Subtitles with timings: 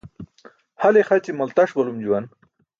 [0.83, 2.25] Hal ixaći maltaṣ balum juwan.